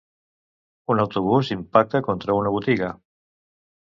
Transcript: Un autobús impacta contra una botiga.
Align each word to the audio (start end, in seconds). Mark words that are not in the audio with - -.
Un 0.93 1.01
autobús 1.03 1.51
impacta 1.55 2.01
contra 2.07 2.37
una 2.39 2.55
botiga. 2.57 2.89